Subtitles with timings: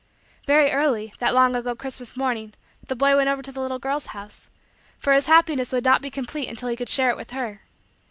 [0.47, 2.55] Very early, that long ago Christmas morning,
[2.87, 4.49] the boy went over to the little girl's house;
[4.97, 7.61] for his happiness would not be complete until he could share it with her.